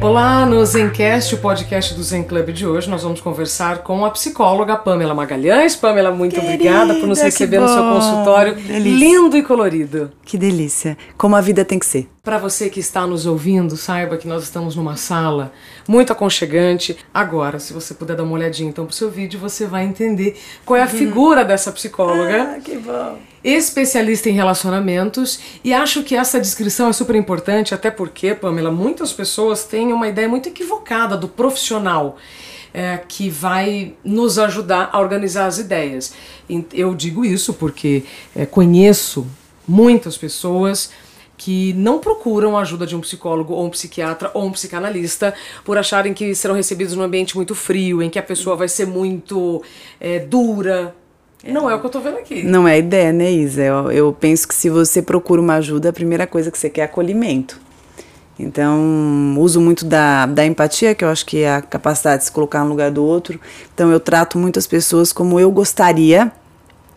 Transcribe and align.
Olá, 0.00 0.46
no 0.46 0.64
Zencast, 0.64 1.34
o 1.34 1.38
podcast 1.38 1.92
do 1.92 2.02
Zen 2.04 2.22
Club 2.22 2.50
de 2.50 2.64
hoje, 2.64 2.88
nós 2.88 3.02
vamos 3.02 3.20
conversar 3.20 3.78
com 3.78 4.04
a 4.04 4.10
psicóloga 4.10 4.76
Pamela 4.76 5.12
Magalhães. 5.12 5.74
Pamela, 5.74 6.12
muito 6.12 6.36
Querida, 6.36 6.52
obrigada 6.54 6.94
por 6.94 7.08
nos 7.08 7.20
receber 7.20 7.58
no 7.58 7.66
seu 7.68 7.82
consultório 7.82 8.54
delícia. 8.54 8.80
lindo 8.80 9.36
e 9.36 9.42
colorido. 9.42 10.12
Que 10.24 10.38
delícia. 10.38 10.96
Como 11.16 11.34
a 11.34 11.40
vida 11.40 11.64
tem 11.64 11.80
que 11.80 11.86
ser. 11.86 12.08
Para 12.28 12.36
você 12.36 12.68
que 12.68 12.78
está 12.78 13.06
nos 13.06 13.24
ouvindo, 13.24 13.74
saiba 13.74 14.18
que 14.18 14.28
nós 14.28 14.42
estamos 14.42 14.76
numa 14.76 14.98
sala 14.98 15.50
muito 15.88 16.12
aconchegante. 16.12 16.94
Agora, 17.12 17.58
se 17.58 17.72
você 17.72 17.94
puder 17.94 18.18
dar 18.18 18.22
uma 18.22 18.34
olhadinha 18.34 18.68
então 18.68 18.84
pro 18.84 18.94
seu 18.94 19.10
vídeo, 19.10 19.40
você 19.40 19.66
vai 19.66 19.86
entender 19.86 20.38
qual 20.62 20.76
é 20.76 20.82
a 20.82 20.86
figura 20.86 21.42
dessa 21.42 21.72
psicóloga. 21.72 22.56
Ah, 22.56 22.60
que 22.60 22.76
bom. 22.76 23.16
especialista 23.42 24.28
em 24.28 24.34
relacionamentos 24.34 25.40
e 25.64 25.72
acho 25.72 26.02
que 26.02 26.14
essa 26.14 26.38
descrição 26.38 26.90
é 26.90 26.92
super 26.92 27.16
importante, 27.16 27.72
até 27.74 27.90
porque, 27.90 28.34
Pamela, 28.34 28.70
muitas 28.70 29.10
pessoas 29.10 29.64
têm 29.64 29.90
uma 29.90 30.06
ideia 30.06 30.28
muito 30.28 30.50
equivocada 30.50 31.16
do 31.16 31.28
profissional 31.28 32.18
é, 32.74 33.00
que 33.08 33.30
vai 33.30 33.94
nos 34.04 34.38
ajudar 34.38 34.90
a 34.92 35.00
organizar 35.00 35.46
as 35.46 35.56
ideias. 35.56 36.12
Eu 36.74 36.94
digo 36.94 37.24
isso 37.24 37.54
porque 37.54 38.04
é, 38.36 38.44
conheço 38.44 39.26
muitas 39.66 40.18
pessoas 40.18 40.90
que 41.38 41.72
não 41.74 42.00
procuram 42.00 42.58
a 42.58 42.62
ajuda 42.62 42.84
de 42.84 42.96
um 42.96 43.00
psicólogo 43.00 43.54
ou 43.54 43.64
um 43.64 43.70
psiquiatra 43.70 44.30
ou 44.34 44.44
um 44.44 44.50
psicanalista 44.50 45.32
por 45.64 45.78
acharem 45.78 46.12
que 46.12 46.34
serão 46.34 46.56
recebidos 46.56 46.94
num 46.94 47.02
ambiente 47.02 47.36
muito 47.36 47.54
frio, 47.54 48.02
em 48.02 48.10
que 48.10 48.18
a 48.18 48.22
pessoa 48.22 48.56
vai 48.56 48.68
ser 48.68 48.86
muito 48.86 49.62
é, 50.00 50.18
dura. 50.18 50.94
Não 51.46 51.70
é 51.70 51.74
o 51.76 51.80
que 51.80 51.86
eu 51.86 51.90
tô 51.90 52.00
vendo 52.00 52.18
aqui. 52.18 52.42
Não 52.42 52.66
é 52.66 52.72
a 52.72 52.78
ideia, 52.78 53.12
né, 53.12 53.30
Isa? 53.30 53.62
Eu, 53.62 53.92
eu 53.92 54.12
penso 54.12 54.48
que 54.48 54.54
se 54.54 54.68
você 54.68 55.00
procura 55.00 55.40
uma 55.40 55.54
ajuda, 55.54 55.90
a 55.90 55.92
primeira 55.92 56.26
coisa 56.26 56.50
que 56.50 56.58
você 56.58 56.68
quer 56.68 56.80
é 56.80 56.84
acolhimento. 56.84 57.60
Então, 58.36 59.34
uso 59.38 59.60
muito 59.60 59.84
da, 59.84 60.26
da 60.26 60.44
empatia, 60.44 60.94
que 60.94 61.04
eu 61.04 61.08
acho 61.08 61.24
que 61.24 61.38
é 61.42 61.54
a 61.54 61.62
capacidade 61.62 62.18
de 62.18 62.24
se 62.26 62.32
colocar 62.32 62.64
no 62.64 62.70
lugar 62.70 62.90
do 62.90 63.04
outro. 63.04 63.40
Então, 63.72 63.92
eu 63.92 64.00
trato 64.00 64.36
muitas 64.36 64.66
pessoas 64.66 65.12
como 65.12 65.38
eu 65.38 65.50
gostaria 65.50 66.32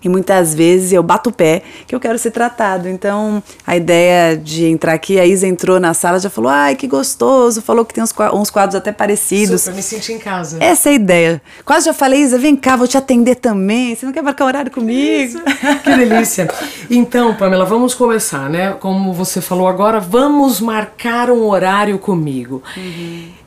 e 0.04 0.10
muitas 0.10 0.54
vezes 0.54 0.92
eu 0.92 1.04
bato 1.04 1.30
o 1.30 1.34
pé 1.34 1.62
que 1.88 1.94
eu 1.94 2.00
quero 2.00 2.18
ser 2.18 2.32
tratado. 2.32 2.88
Então, 2.88 3.42
a 3.66 3.76
ideia 3.76 4.36
de 4.36 4.66
entrar 4.66 4.94
aqui, 4.94 5.20
a 5.20 5.26
Isa 5.26 5.48
entrou 5.48 5.80
na 5.80 5.94
sala 5.94 6.20
já 6.20 6.30
falou: 6.30 6.50
ai, 6.50 6.76
que 6.76 6.88
gostoso, 6.88 7.62
falou 7.62 7.86
que 7.86 7.94
tem 7.94 8.04
uns, 8.04 8.14
uns 8.34 8.50
quadros 8.50 8.76
até 8.76 8.92
parecidos. 8.92 9.62
Super, 9.62 9.76
me 9.76 9.84
sentir 9.84 10.14
em 10.14 10.20
casa. 10.20 10.58
Essa 10.60 10.90
é 10.90 10.92
a 10.92 10.96
ideia. 10.96 11.42
Quase 11.66 11.86
já 11.86 11.94
falei, 11.94 12.22
Isa, 12.22 12.38
vem 12.38 12.56
cá, 12.56 12.76
vou 12.76 12.88
te 12.88 12.98
atender 12.98 13.36
também. 13.36 13.96
Você 13.96 14.06
não 14.06 14.14
quer 14.14 14.22
marcar 14.22 14.46
horário 14.46 14.72
comigo? 14.72 15.40
Que 15.84 15.96
delícia. 15.96 16.48
Então, 16.90 17.34
Pamela, 17.36 17.66
vamos 17.66 17.94
começar, 17.94 18.50
né? 18.50 18.74
Como 18.80 19.14
você 19.14 19.42
falou 19.42 19.68
agora, 19.68 20.00
vamos 20.00 20.60
marcar 20.60 21.30
um 21.30 21.48
horário 21.48 21.98
comigo. 21.98 22.62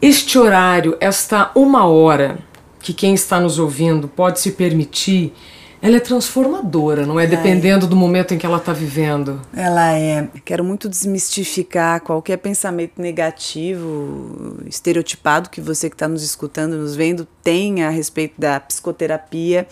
Este 0.01 0.39
horário, 0.39 0.97
esta 1.01 1.51
uma 1.55 1.87
hora 1.87 2.39
que 2.81 2.93
quem 2.93 3.15
está 3.15 3.41
nos 3.41 3.59
ouvindo 3.59 4.07
pode 4.09 4.41
se 4.41 4.53
permitir, 4.53 5.33
ela 5.85 5.99
é 5.99 6.01
transformadora, 6.01 7.05
não 7.05 7.21
é? 7.21 7.27
Dependendo 7.27 7.87
do 7.87 7.95
momento 7.95 8.33
em 8.33 8.39
que 8.39 8.47
ela 8.47 8.57
está 8.57 8.73
vivendo. 8.73 9.43
Ela 9.55 9.93
é. 9.93 10.27
Quero 10.43 10.65
muito 10.65 10.89
desmistificar 10.89 12.01
qualquer 12.01 12.39
pensamento 12.39 13.03
negativo, 13.03 14.61
estereotipado 14.67 15.51
que 15.51 15.61
você 15.61 15.91
que 15.91 15.95
está 15.95 16.09
nos 16.09 16.23
escutando, 16.23 16.79
nos 16.79 16.97
vendo, 16.97 17.29
tem 17.43 17.83
a 17.83 17.91
respeito 17.91 18.33
da 18.41 18.59
psicoterapia. 18.59 19.67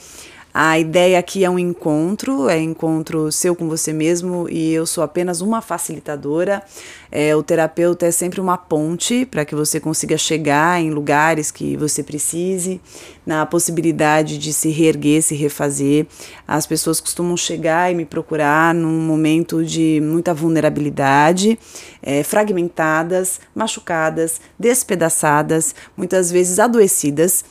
A 0.54 0.78
ideia 0.78 1.18
aqui 1.18 1.46
é 1.46 1.48
um 1.48 1.58
encontro, 1.58 2.46
é 2.46 2.60
encontro 2.60 3.32
seu 3.32 3.56
com 3.56 3.70
você 3.70 3.90
mesmo 3.90 4.46
e 4.50 4.74
eu 4.74 4.84
sou 4.84 5.02
apenas 5.02 5.40
uma 5.40 5.62
facilitadora. 5.62 6.62
É, 7.10 7.34
o 7.34 7.42
terapeuta 7.42 8.04
é 8.04 8.10
sempre 8.10 8.38
uma 8.38 8.58
ponte 8.58 9.24
para 9.24 9.46
que 9.46 9.54
você 9.54 9.80
consiga 9.80 10.18
chegar 10.18 10.78
em 10.78 10.90
lugares 10.90 11.50
que 11.50 11.74
você 11.74 12.02
precise, 12.02 12.82
na 13.24 13.46
possibilidade 13.46 14.36
de 14.36 14.52
se 14.52 14.68
reerguer, 14.68 15.22
se 15.22 15.34
refazer. 15.34 16.06
As 16.46 16.66
pessoas 16.66 17.00
costumam 17.00 17.34
chegar 17.34 17.90
e 17.90 17.94
me 17.94 18.04
procurar 18.04 18.74
num 18.74 19.00
momento 19.00 19.64
de 19.64 20.02
muita 20.02 20.34
vulnerabilidade, 20.34 21.58
é, 22.02 22.22
fragmentadas, 22.22 23.40
machucadas, 23.54 24.38
despedaçadas, 24.58 25.74
muitas 25.96 26.30
vezes 26.30 26.58
adoecidas 26.58 27.42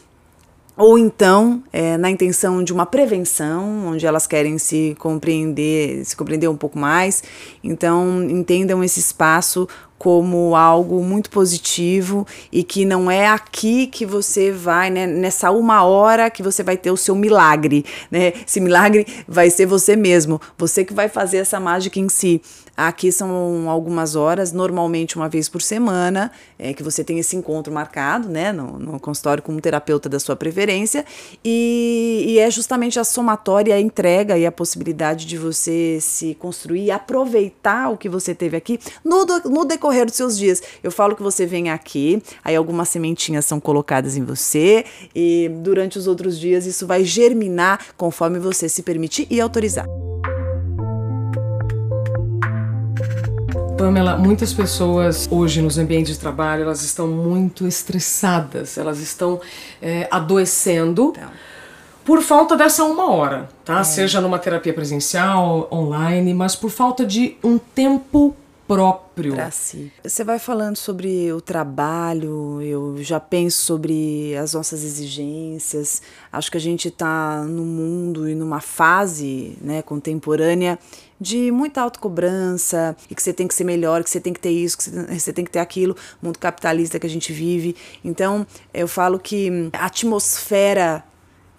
ou 0.75 0.97
então 0.97 1.61
é, 1.71 1.97
na 1.97 2.09
intenção 2.09 2.63
de 2.63 2.73
uma 2.73 2.85
prevenção, 2.85 3.87
onde 3.87 4.05
elas 4.05 4.25
querem 4.25 4.57
se 4.57 4.95
compreender, 4.97 6.03
se 6.05 6.15
compreender 6.15 6.47
um 6.47 6.57
pouco 6.57 6.79
mais. 6.79 7.23
Então 7.63 8.23
entendam 8.23 8.83
esse 8.83 8.99
espaço 8.99 9.67
como 10.01 10.55
algo 10.55 11.03
muito 11.03 11.29
positivo 11.29 12.25
e 12.51 12.63
que 12.63 12.85
não 12.85 13.11
é 13.11 13.27
aqui 13.27 13.85
que 13.85 14.03
você 14.03 14.51
vai, 14.51 14.89
né, 14.89 15.05
nessa 15.05 15.51
uma 15.51 15.83
hora 15.83 16.27
que 16.31 16.41
você 16.41 16.63
vai 16.63 16.75
ter 16.75 16.89
o 16.89 16.97
seu 16.97 17.13
milagre, 17.13 17.85
né? 18.09 18.33
Esse 18.47 18.59
milagre 18.59 19.05
vai 19.27 19.51
ser 19.51 19.67
você 19.67 19.95
mesmo, 19.95 20.41
você 20.57 20.83
que 20.83 20.91
vai 20.91 21.07
fazer 21.07 21.37
essa 21.37 21.59
mágica 21.59 21.99
em 21.99 22.09
si. 22.09 22.41
Aqui 22.75 23.11
são 23.11 23.69
algumas 23.69 24.15
horas, 24.15 24.51
normalmente 24.51 25.17
uma 25.17 25.29
vez 25.29 25.47
por 25.47 25.61
semana, 25.61 26.31
é, 26.57 26.73
que 26.73 26.81
você 26.81 27.03
tem 27.03 27.19
esse 27.19 27.35
encontro 27.35 27.71
marcado, 27.71 28.27
né, 28.27 28.51
no, 28.51 28.79
no 28.79 28.99
consultório 28.99 29.43
com 29.43 29.51
um 29.51 29.59
terapeuta 29.59 30.09
da 30.09 30.19
sua 30.19 30.35
preferência, 30.35 31.05
e, 31.43 32.23
e 32.27 32.39
é 32.39 32.49
justamente 32.49 32.97
a 32.97 33.03
somatória, 33.03 33.75
a 33.75 33.79
entrega 33.79 34.37
e 34.37 34.47
a 34.47 34.51
possibilidade 34.51 35.27
de 35.27 35.37
você 35.37 35.99
se 36.01 36.33
construir 36.35 36.89
aproveitar 36.89 37.91
o 37.91 37.97
que 37.97 38.09
você 38.09 38.33
teve 38.33 38.57
aqui 38.57 38.79
no, 39.03 39.25
no 39.25 39.65
decorrer 39.65 39.90
dos 40.05 40.15
seus 40.15 40.37
dias. 40.37 40.61
Eu 40.83 40.91
falo 40.91 41.15
que 41.15 41.23
você 41.23 41.45
vem 41.45 41.69
aqui, 41.69 42.21
aí 42.43 42.55
algumas 42.55 42.89
sementinhas 42.89 43.45
são 43.45 43.59
colocadas 43.59 44.17
em 44.17 44.23
você, 44.23 44.85
e 45.15 45.49
durante 45.59 45.97
os 45.97 46.07
outros 46.07 46.39
dias 46.39 46.65
isso 46.65 46.87
vai 46.87 47.03
germinar 47.03 47.79
conforme 47.97 48.39
você 48.39 48.67
se 48.67 48.83
permitir 48.83 49.27
e 49.29 49.39
autorizar. 49.39 49.85
Pamela, 53.77 54.15
muitas 54.15 54.53
pessoas 54.53 55.27
hoje 55.31 55.59
nos 55.59 55.79
ambientes 55.79 56.13
de 56.13 56.19
trabalho, 56.19 56.61
elas 56.61 56.83
estão 56.83 57.07
muito 57.07 57.65
estressadas, 57.65 58.77
elas 58.77 58.99
estão 58.99 59.41
é, 59.81 60.07
adoecendo 60.11 61.13
por 62.05 62.21
falta 62.21 62.55
dessa 62.55 62.83
uma 62.83 63.11
hora, 63.11 63.49
tá? 63.65 63.83
Seja 63.83 64.21
numa 64.21 64.37
terapia 64.37 64.71
presencial, 64.71 65.67
online, 65.71 66.31
mas 66.33 66.55
por 66.55 66.69
falta 66.69 67.03
de 67.03 67.37
um 67.43 67.57
tempo 67.57 68.35
próprio. 68.75 69.33
Pra 69.35 69.51
si. 69.51 69.91
Você 70.03 70.23
vai 70.23 70.39
falando 70.39 70.77
sobre 70.77 71.31
o 71.31 71.41
trabalho, 71.41 72.61
eu 72.61 73.03
já 73.03 73.19
penso 73.19 73.57
sobre 73.59 74.35
as 74.37 74.53
nossas 74.53 74.83
exigências. 74.83 76.01
Acho 76.31 76.49
que 76.49 76.57
a 76.57 76.61
gente 76.61 76.87
está 76.87 77.43
num 77.43 77.65
mundo 77.65 78.29
e 78.29 78.35
numa 78.35 78.61
fase 78.61 79.57
né, 79.61 79.81
contemporânea 79.81 80.79
de 81.19 81.51
muita 81.51 81.81
autocobrança 81.81 82.95
e 83.09 83.13
que 83.13 83.21
você 83.21 83.33
tem 83.33 83.47
que 83.47 83.53
ser 83.53 83.63
melhor, 83.63 84.03
que 84.03 84.09
você 84.09 84.19
tem 84.19 84.33
que 84.33 84.39
ter 84.39 84.51
isso, 84.51 84.77
que 84.77 84.89
você 85.19 85.33
tem 85.33 85.45
que 85.45 85.51
ter 85.51 85.59
aquilo, 85.59 85.95
mundo 86.21 86.39
capitalista 86.39 86.99
que 86.99 87.05
a 87.05 87.09
gente 87.09 87.31
vive. 87.33 87.75
Então, 88.03 88.47
eu 88.73 88.87
falo 88.87 89.19
que 89.19 89.69
a 89.73 89.85
atmosfera 89.85 91.03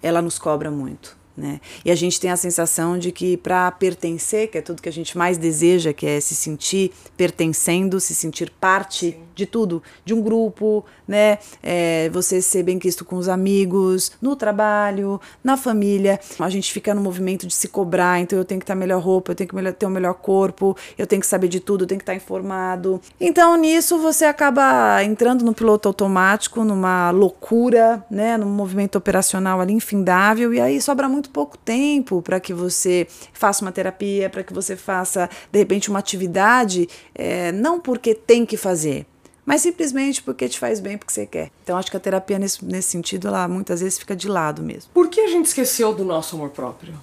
ela 0.01 0.21
nos 0.21 0.37
cobra 0.37 0.69
muito. 0.69 1.22
Né? 1.35 1.59
E 1.83 1.89
a 1.89 1.95
gente 1.95 2.19
tem 2.19 2.29
a 2.29 2.37
sensação 2.37 2.97
de 2.97 3.11
que 3.11 3.35
para 3.37 3.71
pertencer, 3.71 4.49
que 4.51 4.57
é 4.59 4.61
tudo 4.61 4.81
que 4.81 4.89
a 4.89 4.93
gente 4.93 5.17
mais 5.17 5.35
deseja, 5.35 5.91
que 5.91 6.05
é 6.05 6.19
se 6.19 6.35
sentir 6.35 6.91
pertencendo, 7.17 7.99
se 7.99 8.13
sentir 8.13 8.51
parte 8.61 9.17
de 9.35 9.45
tudo, 9.45 9.81
de 10.05 10.13
um 10.13 10.21
grupo, 10.21 10.85
né? 11.07 11.39
É, 11.61 12.09
você 12.09 12.41
ser 12.41 12.63
bem 12.63 12.79
quisto 12.79 13.03
com 13.05 13.15
os 13.15 13.27
amigos, 13.27 14.11
no 14.21 14.35
trabalho, 14.35 15.19
na 15.43 15.57
família. 15.57 16.19
A 16.39 16.49
gente 16.49 16.71
fica 16.71 16.93
no 16.93 17.01
movimento 17.01 17.47
de 17.47 17.53
se 17.53 17.67
cobrar, 17.67 18.19
então 18.19 18.37
eu 18.37 18.45
tenho 18.45 18.59
que 18.59 18.63
estar 18.63 18.75
melhor 18.75 19.01
roupa, 19.01 19.31
eu 19.31 19.35
tenho 19.35 19.49
que 19.49 19.73
ter 19.73 19.85
o 19.85 19.89
melhor 19.89 20.13
corpo, 20.15 20.75
eu 20.97 21.07
tenho 21.07 21.21
que 21.21 21.27
saber 21.27 21.47
de 21.47 21.59
tudo, 21.59 21.83
eu 21.83 21.87
tenho 21.87 21.99
que 21.99 22.03
estar 22.03 22.15
informado. 22.15 23.01
Então 23.19 23.55
nisso 23.57 23.97
você 23.99 24.25
acaba 24.25 25.03
entrando 25.03 25.43
no 25.43 25.53
piloto 25.53 25.87
automático, 25.87 26.63
numa 26.63 27.11
loucura, 27.11 28.03
né? 28.09 28.37
Num 28.37 28.49
movimento 28.49 28.97
operacional 28.97 29.59
ali 29.59 29.73
infindável, 29.73 30.53
e 30.53 30.59
aí 30.59 30.81
sobra 30.81 31.07
muito 31.09 31.29
pouco 31.29 31.57
tempo 31.57 32.21
para 32.21 32.39
que 32.39 32.53
você 32.53 33.07
faça 33.33 33.63
uma 33.63 33.71
terapia, 33.71 34.29
para 34.29 34.43
que 34.43 34.53
você 34.53 34.75
faça 34.75 35.29
de 35.51 35.59
repente 35.59 35.89
uma 35.89 35.99
atividade, 35.99 36.87
é, 37.15 37.51
não 37.51 37.79
porque 37.79 38.13
tem 38.13 38.45
que 38.45 38.57
fazer, 38.57 39.05
mas 39.45 39.61
simplesmente 39.61 40.21
porque 40.21 40.47
te 40.47 40.57
faz 40.57 40.79
bem, 40.79 40.97
porque 40.97 41.13
você 41.13 41.25
quer. 41.25 41.51
Então 41.63 41.77
acho 41.77 41.91
que 41.91 41.97
a 41.97 41.99
terapia 41.99 42.39
nesse, 42.39 42.63
nesse 42.63 42.89
sentido, 42.89 43.27
ela 43.27 43.47
muitas 43.47 43.81
vezes 43.81 43.99
fica 43.99 44.15
de 44.15 44.27
lado 44.27 44.61
mesmo. 44.61 44.91
Por 44.93 45.09
que 45.09 45.19
a 45.21 45.27
gente 45.27 45.45
esqueceu 45.45 45.93
do 45.93 46.05
nosso 46.05 46.35
amor 46.35 46.49
próprio? 46.49 46.93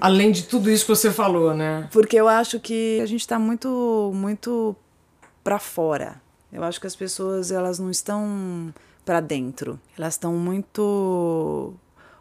Além 0.00 0.30
de 0.30 0.44
tudo 0.44 0.70
isso 0.70 0.84
que 0.84 0.94
você 0.94 1.10
falou, 1.10 1.54
né? 1.54 1.88
Porque 1.92 2.16
eu 2.16 2.28
acho 2.28 2.60
que 2.60 3.00
a 3.02 3.06
gente 3.06 3.20
está 3.20 3.38
muito, 3.38 4.10
muito 4.14 4.76
para 5.42 5.58
fora. 5.58 6.20
Eu 6.52 6.62
acho 6.64 6.80
que 6.80 6.86
as 6.86 6.96
pessoas 6.96 7.50
elas 7.50 7.78
não 7.78 7.90
estão 7.90 8.72
para 9.04 9.20
dentro. 9.20 9.78
Elas 9.96 10.14
estão 10.14 10.34
muito 10.34 11.74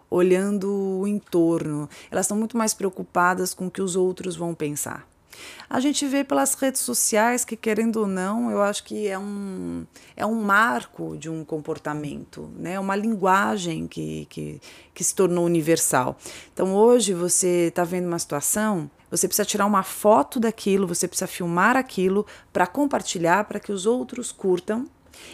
olhando 0.10 0.72
o 0.72 1.08
entorno. 1.08 1.90
Elas 2.12 2.26
estão 2.26 2.38
muito 2.38 2.58
mais 2.58 2.74
preocupadas 2.74 3.54
com 3.54 3.68
o 3.68 3.72
que 3.72 3.82
os 3.82 3.96
outros 3.96 4.36
vão 4.36 4.54
pensar. 4.54 5.08
A 5.70 5.80
gente 5.80 6.06
vê 6.06 6.24
pelas 6.24 6.54
redes 6.54 6.82
sociais 6.82 7.44
que, 7.44 7.56
querendo 7.56 7.98
ou 7.98 8.08
não, 8.08 8.52
eu 8.52 8.62
acho 8.62 8.84
que 8.84 9.08
é 9.08 9.18
um, 9.18 9.86
é 10.16 10.26
um 10.26 10.42
marco 10.42 11.18
de 11.18 11.30
um 11.30 11.44
comportamento, 11.44 12.52
né? 12.58 12.80
uma 12.80 12.96
linguagem 12.96 13.88
que, 13.88 14.26
que, 14.30 14.62
que 14.94 15.04
se 15.04 15.16
tornou 15.16 15.46
universal. 15.46 16.18
Então, 16.54 16.74
hoje, 16.74 17.14
você 17.14 17.68
está 17.68 17.84
vendo 17.84 18.08
uma 18.08 18.20
situação, 18.20 18.90
você 19.10 19.28
precisa 19.28 19.46
tirar 19.46 19.66
uma 19.66 19.84
foto 19.84 20.40
daquilo, 20.40 20.88
você 20.88 21.08
precisa 21.08 21.28
filmar 21.28 21.76
aquilo 21.76 22.26
para 22.52 22.68
compartilhar, 22.68 23.46
para 23.46 23.60
que 23.60 23.72
os 23.72 23.86
outros 23.86 24.32
curtam 24.32 24.88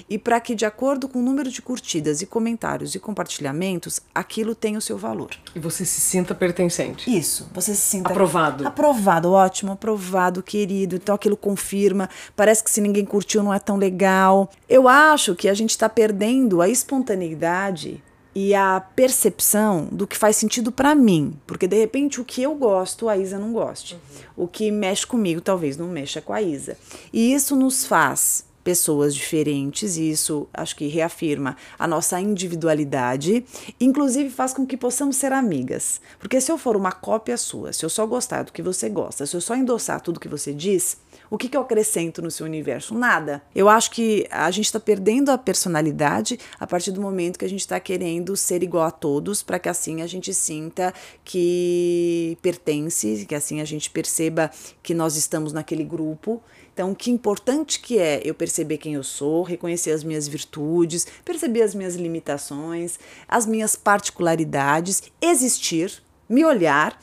e 0.10 0.18
para 0.18 0.39
que, 0.39 0.56
de 0.56 0.66
acordo 0.66 1.07
com 1.07 1.19
o 1.19 1.22
número 1.22 1.50
de 1.50 1.62
curtidas 1.62 2.22
e 2.22 2.25
comentários 2.25 2.95
e 2.95 3.00
compartilhamentos, 3.00 4.00
aquilo 4.13 4.56
tenha 4.56 4.78
o 4.78 4.81
seu 4.81 4.98
valor. 4.98 5.31
E 5.56 5.60
você 5.60 5.86
se 5.86 6.01
sinta 6.01 6.33
pertencente. 6.33 7.16
Isso, 7.16 7.50
você 7.54 7.74
se 7.74 7.81
sinta 7.81 8.10
aprovado. 8.10 8.68
Aprovado, 8.68 9.31
ótimo, 9.31 9.72
aprovado, 9.72 10.44
querido. 10.44 10.95
Então 10.95 11.16
aquilo 11.16 11.38
confirma. 11.38 12.10
Parece 12.36 12.63
que 12.63 12.72
se 12.72 12.81
ninguém 12.81 13.06
curtiu 13.06 13.44
não 13.44 13.54
é 13.54 13.60
tão 13.60 13.78
legal. 13.78 14.50
Eu 14.68 14.88
acho 14.88 15.36
que 15.36 15.48
a 15.48 15.54
gente 15.54 15.72
está 15.72 15.89
perdendo 15.89 16.62
a 16.62 16.69
espontaneidade 16.69 18.01
e 18.34 18.56
a 18.56 18.80
percepção 18.80 19.88
do 19.92 20.07
que 20.07 20.18
faz 20.18 20.38
sentido 20.38 20.72
para 20.72 20.95
mim, 20.95 21.34
porque 21.45 21.68
de 21.68 21.77
repente 21.77 22.22
o 22.22 22.25
que 22.25 22.42
eu 22.42 22.56
gosto 22.56 23.10
a 23.10 23.18
Isa 23.18 23.38
não 23.38 23.51
goste, 23.51 23.95
uhum. 23.95 24.45
o 24.45 24.48
que 24.48 24.72
mexe 24.72 25.06
comigo 25.06 25.42
talvez 25.42 25.75
não 25.75 25.88
mexa 25.88 26.22
com 26.22 26.34
a 26.34 26.42
Isa, 26.42 26.77
e 27.12 27.34
isso 27.34 27.56
nos 27.56 27.86
faz 27.86 28.45
pessoas 28.63 29.16
diferentes, 29.16 29.98
e 29.98 30.10
isso 30.10 30.48
acho 30.54 30.75
que 30.75 30.88
reafirma 30.88 31.56
a 31.78 31.88
nossa 31.88 32.19
individualidade, 32.19 33.44
inclusive 33.80 34.30
faz 34.30 34.54
com 34.54 34.66
que 34.66 34.78
possamos 34.78 35.16
ser 35.16 35.34
amigas. 35.34 36.02
Porque 36.19 36.40
se 36.40 36.52
eu 36.52 36.58
for 36.58 36.75
uma 36.75 36.92
cópia 36.92 37.38
sua, 37.38 37.74
se 37.74 37.84
eu 37.86 37.90
só 37.90 38.06
gostar 38.06 38.44
do 38.44 38.52
que 38.52 38.62
você 38.62 38.90
gosta, 38.90 39.25
se 39.25 39.36
eu 39.36 39.42
só 39.42 39.56
endossar 39.56 40.02
tudo 40.02 40.19
que 40.19 40.28
você 40.28 40.54
diz, 40.54 40.98
o 41.30 41.38
que, 41.38 41.48
que 41.48 41.56
eu 41.56 41.62
acrescento 41.62 42.22
no 42.22 42.30
seu 42.30 42.46
universo? 42.46 42.94
Nada. 42.94 43.42
Eu 43.56 43.69
acho 43.69 43.92
que 43.92 44.28
a 44.30 44.52
gente 44.52 44.66
está 44.66 44.81
perdendo 44.81 45.30
a 45.30 45.38
personalidade 45.38 46.38
a 46.60 46.68
partir 46.68 46.92
do 46.92 47.00
momento 47.00 47.40
que 47.40 47.46
a 47.46 47.50
gente 47.50 47.62
está 47.62 47.80
querendo 47.80 48.36
ser 48.36 48.63
igual 48.63 48.84
a 48.86 48.92
todos, 48.92 49.42
para 49.42 49.58
que 49.58 49.69
assim 49.69 50.02
a 50.02 50.08
gente 50.08 50.34
sinta 50.34 50.94
que 51.24 52.38
pertence, 52.42 53.25
que 53.25 53.34
assim 53.34 53.62
a 53.62 53.66
gente 53.66 53.90
perceba 53.90 54.52
que 54.84 54.94
nós 54.94 55.16
estamos 55.16 55.54
naquele 55.54 55.86
grupo 55.86 56.44
então, 56.73 56.95
que 56.95 57.12
importante 57.12 57.79
que 57.79 58.00
é 58.00 58.21
eu 58.23 58.33
perceber 58.33 58.77
quem 58.77 58.94
eu 58.94 59.03
sou, 59.03 59.44
reconhecer 59.44 59.91
as 59.91 60.03
minhas 60.03 60.27
virtudes, 60.27 61.06
perceber 61.25 61.63
as 61.63 61.75
minhas 61.75 61.95
limitações, 61.95 62.97
as 63.27 63.45
minhas 63.45 63.75
particularidades, 63.75 65.03
existir, 65.21 66.01
me 66.29 66.45
olhar 66.45 66.97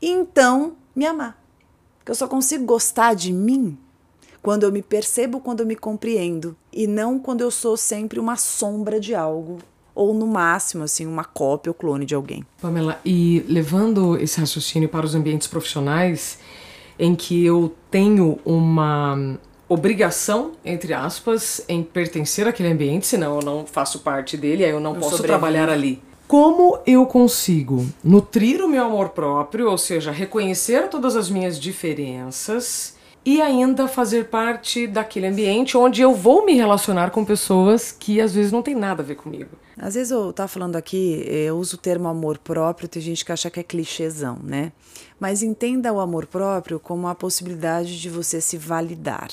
e 0.00 0.10
então 0.10 0.76
me 0.94 1.06
amar. 1.06 1.42
Porque 1.98 2.10
eu 2.10 2.14
só 2.14 2.28
consigo 2.28 2.66
gostar 2.66 3.14
de 3.14 3.32
mim 3.32 3.78
quando 4.42 4.64
eu 4.64 4.72
me 4.72 4.82
percebo, 4.82 5.40
quando 5.40 5.60
eu 5.60 5.66
me 5.66 5.74
compreendo, 5.74 6.54
e 6.70 6.86
não 6.86 7.18
quando 7.18 7.40
eu 7.40 7.50
sou 7.50 7.78
sempre 7.78 8.20
uma 8.20 8.36
sombra 8.36 9.00
de 9.00 9.14
algo 9.14 9.58
ou 9.94 10.12
no 10.12 10.26
máximo 10.26 10.84
assim 10.84 11.06
uma 11.06 11.24
cópia 11.24 11.70
ou 11.70 11.74
clone 11.74 12.04
de 12.04 12.14
alguém. 12.14 12.44
Pamela, 12.60 13.00
e 13.04 13.44
levando 13.48 14.18
esse 14.18 14.38
raciocínio 14.38 14.88
para 14.88 15.06
os 15.06 15.14
ambientes 15.14 15.46
profissionais, 15.46 16.38
em 16.98 17.14
que 17.14 17.44
eu 17.44 17.74
tenho 17.90 18.38
uma 18.44 19.38
obrigação, 19.68 20.52
entre 20.64 20.92
aspas, 20.92 21.64
em 21.68 21.82
pertencer 21.82 22.46
àquele 22.46 22.70
ambiente, 22.70 23.06
senão 23.06 23.40
eu 23.40 23.44
não 23.44 23.66
faço 23.66 24.00
parte 24.00 24.36
dele, 24.36 24.64
aí 24.64 24.70
eu 24.70 24.80
não, 24.80 24.94
posso 24.94 25.22
trabalhar 25.22 25.68
ali. 25.68 26.02
Como 26.26 26.78
eu 26.86 27.04
consigo 27.06 27.86
nutrir 28.02 28.62
o 28.64 28.68
meu 28.68 28.84
amor 28.84 29.10
próprio, 29.10 29.70
ou 29.70 29.78
seja, 29.78 30.10
reconhecer 30.10 30.88
todas 30.88 31.16
as 31.16 31.28
minhas 31.28 31.58
diferenças 31.60 32.94
e 33.24 33.40
ainda 33.40 33.88
fazer 33.88 34.26
parte 34.26 34.86
daquele 34.86 35.26
ambiente 35.26 35.76
onde 35.76 36.02
eu 36.02 36.14
vou 36.14 36.44
me 36.44 36.54
relacionar 36.54 37.10
com 37.10 37.24
pessoas 37.24 37.90
que 37.90 38.20
às 38.20 38.34
vezes 38.34 38.52
não 38.52 38.62
tem 38.62 38.74
nada 38.74 39.02
a 39.02 39.06
ver 39.06 39.16
comigo. 39.16 39.50
Às 39.78 39.94
vezes 39.94 40.10
eu 40.10 40.32
tava 40.32 40.48
falando 40.48 40.76
aqui, 40.76 41.24
eu 41.26 41.56
uso 41.56 41.76
o 41.76 41.78
termo 41.78 42.06
amor 42.06 42.38
próprio, 42.38 42.88
tem 42.88 43.02
gente 43.02 43.24
que 43.24 43.32
acha 43.32 43.50
que 43.50 43.58
é 43.58 43.62
clichêzão, 43.62 44.38
né? 44.42 44.72
Mas 45.18 45.42
entenda 45.42 45.92
o 45.92 46.00
amor 46.00 46.26
próprio 46.26 46.80
como 46.80 47.06
a 47.08 47.14
possibilidade 47.14 48.00
de 48.00 48.10
você 48.10 48.40
se 48.40 48.56
validar 48.56 49.28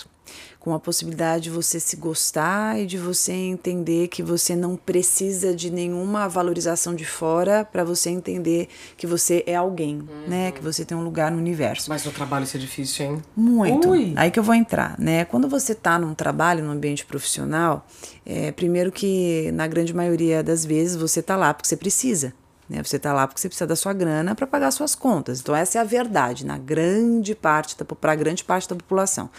com 0.62 0.75
a 0.75 0.80
possibilidade 0.80 1.45
de 1.45 1.50
você 1.50 1.80
se 1.80 1.95
gostar 1.95 2.80
e 2.80 2.86
de 2.86 2.95
você 2.95 3.33
entender 3.33 4.07
que 4.07 4.22
você 4.22 4.56
não 4.56 4.75
precisa 4.75 5.56
de 5.56 5.72
nenhuma 5.72 6.30
valorização 6.30 6.94
de 6.94 7.04
fora 7.04 7.66
para 7.66 7.83
você 7.83 8.12
entender 8.12 8.68
que 8.95 9.07
você 9.07 9.44
é 9.48 9.56
alguém, 9.56 9.95
uhum. 9.95 10.28
né? 10.28 10.51
Que 10.51 10.62
você 10.62 10.86
tem 10.86 10.95
um 10.95 11.04
lugar 11.04 11.31
no 11.31 11.39
universo. 11.39 11.89
Mas 11.89 12.06
no 12.06 12.12
trabalho 12.12 12.44
isso 12.44 12.57
é 12.57 12.60
difícil, 12.60 13.06
hein? 13.07 13.22
Muito. 13.36 13.89
Ui. 13.89 14.13
Aí 14.16 14.30
que 14.30 14.38
eu 14.38 14.44
vou 14.44 14.54
entrar, 14.54 14.95
né? 15.00 15.25
Quando 15.25 15.50
você 15.50 15.72
está 15.72 15.98
num 15.98 16.13
trabalho, 16.13 16.63
num 16.63 16.72
ambiente 16.72 17.07
profissional, 17.07 17.88
é, 18.24 18.51
primeiro 18.51 18.92
que 18.92 19.51
na 19.54 19.66
grande 19.66 19.95
maioria 19.95 20.44
das 20.44 20.63
vezes 20.63 20.95
você 20.95 21.22
está 21.22 21.36
lá 21.36 21.56
porque 21.56 21.68
você 21.68 21.75
precisa. 21.75 22.33
Né? 22.71 22.81
Você 22.81 22.95
está 22.95 23.12
lá 23.12 23.27
porque 23.27 23.41
você 23.41 23.50
precisa 23.50 23.68
da 23.68 23.75
sua 23.75 23.91
grana 23.91 24.33
para 24.33 24.47
pagar 24.47 24.71
suas 24.71 24.95
contas. 24.95 25.41
Então 25.41 25.53
essa 25.53 25.77
é 25.77 25.81
a 25.81 25.83
verdade 25.83 26.45
na 26.45 26.57
grande 26.57 27.35
parte 27.35 27.75
para 27.75 28.15
grande 28.15 28.45
parte 28.45 28.69
da 28.69 28.75
população. 28.75 29.29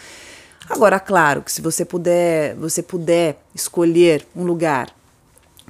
Agora, 0.69 0.99
claro 0.99 1.41
que 1.41 1.51
se 1.51 1.59
você 1.59 1.83
puder, 1.83 2.55
você 2.55 2.83
puder 2.83 3.41
escolher 3.55 4.25
um 4.35 4.43
lugar 4.43 4.93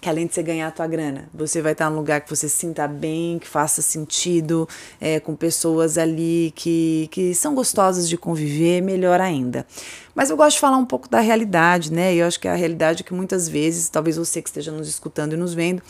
que 0.01 0.09
além 0.09 0.27
de 0.27 0.33
você 0.33 0.43
ganhar 0.43 0.67
a 0.67 0.71
tua 0.71 0.85
grana, 0.85 1.29
você 1.33 1.61
vai 1.61 1.71
estar 1.71 1.89
num 1.89 1.95
lugar 1.95 2.19
que 2.19 2.29
você 2.29 2.49
sinta 2.49 2.85
bem, 2.85 3.39
que 3.39 3.47
faça 3.47 3.81
sentido, 3.81 4.67
é, 4.99 5.17
com 5.17 5.33
pessoas 5.33 5.97
ali 5.97 6.51
que, 6.57 7.07
que 7.09 7.33
são 7.33 7.55
gostosas 7.55 8.09
de 8.09 8.17
conviver, 8.17 8.81
melhor 8.81 9.21
ainda. 9.21 9.65
Mas 10.13 10.29
eu 10.29 10.35
gosto 10.35 10.55
de 10.55 10.59
falar 10.59 10.75
um 10.75 10.85
pouco 10.85 11.07
da 11.07 11.21
realidade, 11.21 11.93
né? 11.93 12.13
E 12.13 12.17
eu 12.17 12.27
acho 12.27 12.37
que 12.37 12.49
é 12.49 12.51
a 12.51 12.55
realidade 12.55 13.01
que 13.01 13.13
muitas 13.13 13.47
vezes, 13.47 13.87
talvez 13.87 14.17
você 14.17 14.41
que 14.41 14.49
esteja 14.49 14.73
nos 14.73 14.89
escutando 14.89 15.33
e 15.33 15.37
nos 15.37 15.53
vendo, 15.53 15.81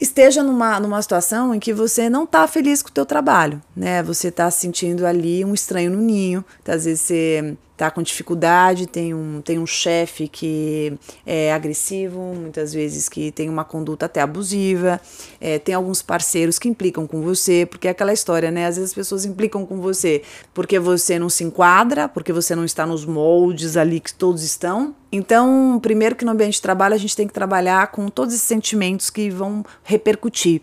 esteja 0.00 0.42
numa, 0.42 0.80
numa 0.80 1.00
situação 1.02 1.54
em 1.54 1.60
que 1.60 1.72
você 1.72 2.08
não 2.08 2.24
está 2.24 2.46
feliz 2.46 2.82
com 2.82 2.88
o 2.88 2.92
teu 2.92 3.04
trabalho, 3.04 3.60
né? 3.76 4.02
Você 4.02 4.28
está 4.28 4.50
sentindo 4.50 5.06
ali 5.06 5.44
um 5.44 5.52
estranho 5.52 5.90
no 5.90 5.98
ninho, 5.98 6.44
às 6.66 6.84
vezes 6.84 7.02
você 7.02 7.56
está 7.80 7.90
com 7.90 8.02
dificuldade, 8.02 8.86
tem 8.86 9.14
um, 9.14 9.40
tem 9.40 9.58
um 9.58 9.66
chefe 9.66 10.28
que 10.28 10.92
é 11.24 11.50
agressivo, 11.50 12.34
muitas 12.34 12.74
vezes 12.74 13.08
que 13.08 13.32
tem 13.32 13.48
uma 13.48 13.64
conduta 13.64 14.04
até 14.04 14.20
abusiva, 14.20 15.00
é, 15.40 15.58
tem 15.58 15.74
alguns 15.74 16.02
parceiros 16.02 16.58
que 16.58 16.68
implicam 16.68 17.06
com 17.06 17.22
você, 17.22 17.64
porque 17.64 17.88
é 17.88 17.90
aquela 17.90 18.12
história, 18.12 18.50
né? 18.50 18.66
Às 18.66 18.76
vezes 18.76 18.90
as 18.90 18.94
pessoas 18.94 19.24
implicam 19.24 19.64
com 19.64 19.80
você 19.80 20.22
porque 20.52 20.78
você 20.78 21.18
não 21.18 21.30
se 21.30 21.42
enquadra, 21.42 22.06
porque 22.06 22.32
você 22.32 22.54
não 22.54 22.66
está 22.66 22.84
nos 22.84 23.06
moldes 23.06 23.78
ali 23.78 23.98
que 23.98 24.12
todos 24.12 24.42
estão. 24.42 24.94
Então, 25.10 25.78
primeiro 25.80 26.14
que 26.14 26.24
no 26.24 26.32
ambiente 26.32 26.54
de 26.54 26.62
trabalho 26.62 26.94
a 26.94 26.98
gente 26.98 27.16
tem 27.16 27.26
que 27.26 27.32
trabalhar 27.32 27.90
com 27.90 28.08
todos 28.08 28.34
esses 28.34 28.46
sentimentos 28.46 29.08
que 29.08 29.30
vão 29.30 29.64
repercutir 29.82 30.62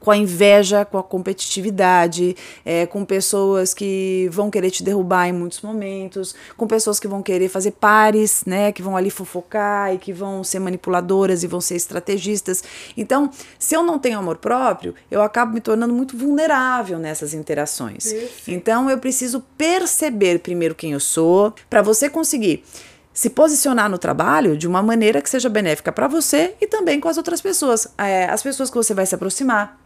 com 0.00 0.10
a 0.10 0.16
inveja, 0.16 0.84
com 0.84 0.98
a 0.98 1.02
competitividade, 1.02 2.34
é, 2.64 2.86
com 2.86 3.04
pessoas 3.04 3.74
que 3.74 4.28
vão 4.32 4.50
querer 4.50 4.70
te 4.70 4.82
derrubar 4.82 5.28
em 5.28 5.32
muitos 5.32 5.60
momentos, 5.60 6.34
com 6.56 6.66
pessoas 6.66 6.98
que 6.98 7.06
vão 7.06 7.22
querer 7.22 7.48
fazer 7.48 7.72
pares, 7.72 8.42
né, 8.46 8.72
que 8.72 8.82
vão 8.82 8.96
ali 8.96 9.10
fofocar 9.10 9.94
e 9.94 9.98
que 9.98 10.12
vão 10.12 10.42
ser 10.42 10.58
manipuladoras 10.58 11.42
e 11.42 11.46
vão 11.46 11.60
ser 11.60 11.76
estrategistas. 11.76 12.64
Então, 12.96 13.30
se 13.58 13.76
eu 13.76 13.82
não 13.82 13.98
tenho 13.98 14.18
amor 14.18 14.38
próprio, 14.38 14.94
eu 15.10 15.22
acabo 15.22 15.52
me 15.52 15.60
tornando 15.60 15.92
muito 15.92 16.16
vulnerável 16.16 16.98
nessas 16.98 17.34
interações. 17.34 18.06
Isso. 18.06 18.50
Então, 18.50 18.88
eu 18.88 18.98
preciso 18.98 19.44
perceber 19.56 20.38
primeiro 20.38 20.74
quem 20.74 20.92
eu 20.92 21.00
sou, 21.00 21.52
para 21.68 21.82
você 21.82 22.08
conseguir 22.08 22.64
se 23.12 23.28
posicionar 23.28 23.90
no 23.90 23.98
trabalho 23.98 24.56
de 24.56 24.66
uma 24.66 24.82
maneira 24.82 25.20
que 25.20 25.28
seja 25.28 25.48
benéfica 25.48 25.92
para 25.92 26.06
você 26.06 26.54
e 26.60 26.66
também 26.66 27.00
com 27.00 27.08
as 27.08 27.16
outras 27.16 27.40
pessoas. 27.40 27.88
É, 27.98 28.24
as 28.26 28.42
pessoas 28.42 28.70
que 28.70 28.76
você 28.76 28.94
vai 28.94 29.04
se 29.04 29.14
aproximar, 29.14 29.79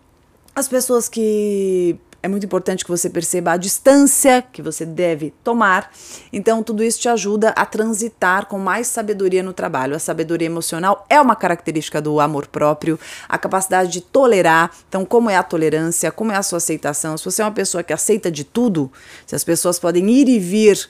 as 0.54 0.68
pessoas 0.68 1.08
que 1.08 1.98
é 2.24 2.28
muito 2.28 2.46
importante 2.46 2.86
que 2.86 2.90
você 2.90 3.10
perceba 3.10 3.52
a 3.52 3.56
distância 3.58 4.42
que 4.50 4.62
você 4.62 4.86
deve 4.86 5.34
tomar. 5.44 5.92
Então, 6.32 6.62
tudo 6.62 6.82
isso 6.82 6.98
te 6.98 7.06
ajuda 7.06 7.50
a 7.50 7.66
transitar 7.66 8.46
com 8.46 8.58
mais 8.58 8.86
sabedoria 8.86 9.42
no 9.42 9.52
trabalho. 9.52 9.94
A 9.94 9.98
sabedoria 9.98 10.46
emocional 10.46 11.04
é 11.10 11.20
uma 11.20 11.36
característica 11.36 12.00
do 12.00 12.18
amor 12.20 12.46
próprio, 12.46 12.98
a 13.28 13.36
capacidade 13.36 13.92
de 13.92 14.00
tolerar. 14.00 14.70
Então, 14.88 15.04
como 15.04 15.28
é 15.28 15.36
a 15.36 15.42
tolerância, 15.42 16.10
como 16.10 16.32
é 16.32 16.36
a 16.36 16.42
sua 16.42 16.56
aceitação? 16.56 17.18
Se 17.18 17.26
você 17.26 17.42
é 17.42 17.44
uma 17.44 17.52
pessoa 17.52 17.82
que 17.82 17.92
aceita 17.92 18.30
de 18.30 18.42
tudo, 18.42 18.90
se 19.26 19.36
as 19.36 19.44
pessoas 19.44 19.78
podem 19.78 20.08
ir 20.08 20.26
e 20.26 20.38
vir 20.38 20.88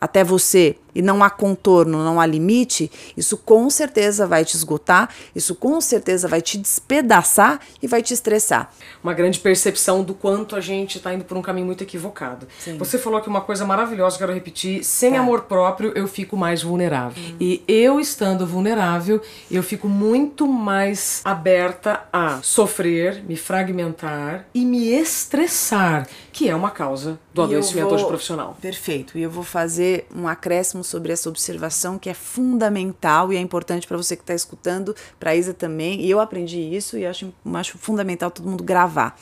até 0.00 0.22
você 0.22 0.76
e 0.98 1.02
não 1.02 1.22
há 1.22 1.30
contorno, 1.30 2.02
não 2.02 2.20
há 2.20 2.26
limite, 2.26 2.90
isso 3.16 3.36
com 3.36 3.70
certeza 3.70 4.26
vai 4.26 4.44
te 4.44 4.56
esgotar, 4.56 5.08
isso 5.32 5.54
com 5.54 5.80
certeza 5.80 6.26
vai 6.26 6.42
te 6.42 6.58
despedaçar 6.58 7.60
e 7.80 7.86
vai 7.86 8.02
te 8.02 8.12
estressar. 8.12 8.72
Uma 9.02 9.14
grande 9.14 9.38
percepção 9.38 10.02
do 10.02 10.12
quanto 10.12 10.56
a 10.56 10.60
gente 10.60 10.98
está 10.98 11.14
indo 11.14 11.24
por 11.24 11.38
um 11.38 11.42
caminho 11.42 11.66
muito 11.66 11.84
equivocado. 11.84 12.48
Sim. 12.58 12.76
Você 12.78 12.98
falou 12.98 13.20
que 13.20 13.28
uma 13.28 13.40
coisa 13.40 13.64
maravilhosa, 13.64 14.18
quero 14.18 14.34
repetir, 14.34 14.82
sem 14.82 15.14
é. 15.14 15.18
amor 15.18 15.42
próprio 15.42 15.92
eu 15.94 16.08
fico 16.08 16.36
mais 16.36 16.64
vulnerável. 16.64 17.22
Hum. 17.22 17.36
E 17.38 17.62
eu 17.68 18.00
estando 18.00 18.44
vulnerável, 18.44 19.22
eu 19.48 19.62
fico 19.62 19.88
muito 19.88 20.48
mais 20.48 21.20
aberta 21.24 22.08
a 22.12 22.42
sofrer, 22.42 23.22
me 23.22 23.36
fragmentar 23.36 24.46
e 24.52 24.64
me 24.64 24.88
estressar, 24.88 26.08
que 26.32 26.48
é 26.48 26.56
uma 26.56 26.70
causa 26.72 27.20
do 27.32 27.42
adoecimento 27.42 27.96
vou, 27.96 28.08
profissional. 28.08 28.56
Perfeito. 28.60 29.16
E 29.16 29.22
eu 29.22 29.30
vou 29.30 29.44
fazer 29.44 30.08
um 30.12 30.26
acréscimo 30.26 30.82
sobre 30.88 31.12
essa 31.12 31.28
observação 31.28 31.98
que 31.98 32.08
é 32.10 32.14
fundamental 32.14 33.32
e 33.32 33.36
é 33.36 33.40
importante 33.40 33.86
para 33.86 33.96
você 33.96 34.16
que 34.16 34.22
está 34.22 34.34
escutando, 34.34 34.94
para 35.20 35.36
Isa 35.36 35.54
também. 35.54 36.00
E 36.00 36.10
eu 36.10 36.20
aprendi 36.20 36.60
isso 36.60 36.96
e 36.98 37.06
acho, 37.06 37.32
acho 37.54 37.78
fundamental 37.78 38.30
todo 38.30 38.48
mundo 38.48 38.64
gravar. 38.64 39.18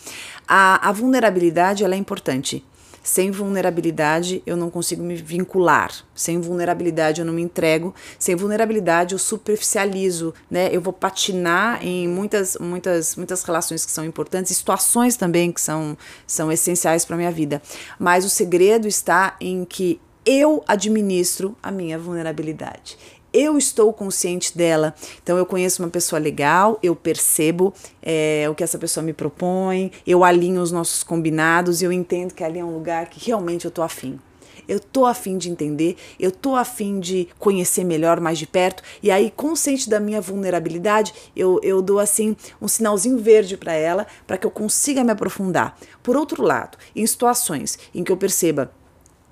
A, 0.46 0.88
a 0.88 0.92
vulnerabilidade 0.92 1.84
ela 1.84 1.94
é 1.94 1.98
importante. 1.98 2.64
Sem 3.06 3.30
vulnerabilidade 3.30 4.42
eu 4.44 4.56
não 4.56 4.68
consigo 4.68 5.00
me 5.00 5.14
vincular. 5.14 5.92
Sem 6.12 6.40
vulnerabilidade 6.40 7.20
eu 7.20 7.24
não 7.24 7.32
me 7.32 7.40
entrego. 7.40 7.94
Sem 8.18 8.34
vulnerabilidade 8.34 9.14
eu 9.14 9.18
superficializo, 9.18 10.34
né? 10.50 10.68
Eu 10.72 10.80
vou 10.80 10.92
patinar 10.92 11.78
em 11.86 12.08
muitas, 12.08 12.56
muitas, 12.58 13.14
muitas 13.14 13.44
relações 13.44 13.86
que 13.86 13.92
são 13.92 14.04
importantes, 14.04 14.56
situações 14.56 15.16
também 15.16 15.52
que 15.52 15.60
são, 15.60 15.96
são 16.26 16.50
essenciais 16.50 17.04
para 17.04 17.16
minha 17.16 17.30
vida. 17.30 17.62
Mas 17.96 18.24
o 18.24 18.28
segredo 18.28 18.88
está 18.88 19.36
em 19.40 19.64
que 19.64 20.00
eu 20.26 20.62
administro 20.66 21.56
a 21.62 21.70
minha 21.70 21.98
vulnerabilidade 21.98 22.98
eu 23.36 23.58
estou 23.58 23.92
consciente 23.92 24.56
dela. 24.56 24.94
Então 25.22 25.36
eu 25.36 25.44
conheço 25.44 25.82
uma 25.82 25.90
pessoa 25.90 26.18
legal, 26.18 26.78
eu 26.82 26.96
percebo 26.96 27.74
é, 28.00 28.46
o 28.50 28.54
que 28.54 28.64
essa 28.64 28.78
pessoa 28.78 29.04
me 29.04 29.12
propõe, 29.12 29.92
eu 30.06 30.24
alinho 30.24 30.62
os 30.62 30.72
nossos 30.72 31.02
combinados 31.02 31.82
e 31.82 31.84
eu 31.84 31.92
entendo 31.92 32.32
que 32.32 32.42
ali 32.42 32.58
é 32.58 32.64
um 32.64 32.72
lugar 32.72 33.10
que 33.10 33.22
realmente 33.22 33.66
eu 33.66 33.70
tô 33.70 33.82
afim. 33.82 34.18
Eu 34.66 34.80
tô 34.80 35.04
afim 35.04 35.36
de 35.36 35.50
entender, 35.50 35.96
eu 36.18 36.32
tô 36.32 36.56
afim 36.56 36.98
de 36.98 37.28
conhecer 37.38 37.84
melhor, 37.84 38.20
mais 38.20 38.38
de 38.38 38.46
perto, 38.46 38.82
e 39.00 39.10
aí, 39.12 39.30
consciente 39.30 39.88
da 39.88 40.00
minha 40.00 40.20
vulnerabilidade, 40.20 41.14
eu, 41.36 41.60
eu 41.62 41.80
dou 41.80 42.00
assim 42.00 42.34
um 42.60 42.66
sinalzinho 42.66 43.18
verde 43.18 43.56
para 43.56 43.74
ela, 43.74 44.06
para 44.26 44.36
que 44.36 44.46
eu 44.46 44.50
consiga 44.50 45.04
me 45.04 45.12
aprofundar. 45.12 45.78
Por 46.02 46.16
outro 46.16 46.42
lado, 46.42 46.78
em 46.96 47.06
situações 47.06 47.78
em 47.94 48.02
que 48.02 48.10
eu 48.10 48.16
perceba 48.16 48.72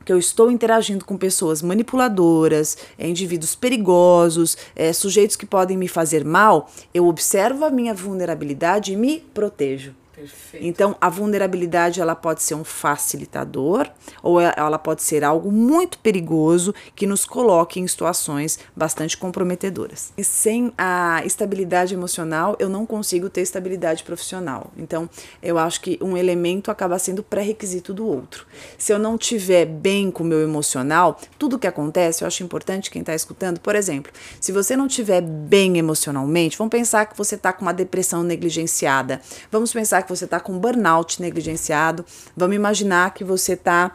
que 0.05 0.13
eu 0.13 0.19
estou 0.19 0.51
interagindo 0.51 1.05
com 1.05 1.17
pessoas 1.17 1.63
manipuladoras, 1.63 2.77
é, 2.99 3.09
indivíduos 3.09 3.55
perigosos, 3.55 4.57
é, 4.77 4.93
sujeitos 4.93 5.37
que 5.37 5.47
podem 5.47 5.77
me 5.77 5.89
fazer 5.89 6.25
mal, 6.25 6.71
eu 6.93 7.07
observo 7.07 7.65
a 7.65 7.71
minha 7.71 7.95
vulnerabilidade 7.95 8.93
e 8.93 8.97
me 8.97 9.21
protejo. 9.21 10.04
Perfeito. 10.15 10.65
Então, 10.65 10.97
a 11.01 11.09
vulnerabilidade 11.09 12.01
ela 12.01 12.15
pode 12.15 12.43
ser 12.43 12.55
um 12.55 12.63
facilitador 12.63 13.91
ou 14.23 14.41
é, 14.41 14.55
ela 14.57 14.79
pode 14.79 15.03
ser 15.03 15.25
algo 15.25 15.51
muito 15.51 15.99
perigoso 15.99 16.73
que 16.95 17.07
nos 17.07 17.25
coloque 17.25 17.81
em 17.81 17.87
situações 17.87 18.59
bastante 18.77 19.17
comprometedoras. 19.17 20.13
E 20.17 20.23
sem 20.23 20.73
a 20.79 21.23
estabilidade 21.25 21.95
emocional, 21.95 22.57
eu 22.61 22.69
não 22.69 22.87
consigo 22.87 23.29
ter 23.29 23.41
estabilidade 23.41 24.05
profissional. 24.05 24.71
Então, 24.77 25.11
eu 25.43 25.59
acho 25.59 25.81
que 25.81 25.99
um 26.01 26.17
elemento 26.17 26.71
acaba 26.71 26.99
sendo 26.99 27.23
pré-requisito 27.23 27.93
do 27.93 28.07
outro. 28.07 28.47
Se 28.79 28.93
eu 28.93 28.99
não 28.99 29.19
tiver 29.19 29.67
bem 29.67 30.11
com 30.11 30.23
o 30.23 30.27
meu 30.27 30.43
emocional, 30.43 31.19
tudo 31.39 31.59
que 31.59 31.67
acontece, 31.67 32.23
eu 32.23 32.29
acho 32.29 32.45
importante 32.45 32.91
quem 32.91 33.01
está 33.01 33.15
escutando, 33.15 33.59
por 33.59 33.75
exemplo, 33.75 34.13
se 34.41 34.53
você 34.53 34.77
não 34.77 34.87
tiver 34.87 35.21
bem 35.21 35.77
emocionalmente, 35.77 36.57
vamos 36.57 36.71
pensar 36.71 37.07
que 37.07 37.17
você 37.17 37.35
está 37.35 37.53
com 37.53 37.63
uma 37.63 37.75
depressão 37.75 38.23
negligenciada. 38.23 39.21
Vamos 39.51 39.73
pensar 39.73 40.04
que 40.05 40.15
você 40.15 40.25
está 40.25 40.39
com 40.39 40.59
burnout 40.59 41.21
negligenciado, 41.21 42.05
vamos 42.37 42.55
imaginar 42.55 43.13
que 43.13 43.25
você 43.25 43.55
está 43.55 43.93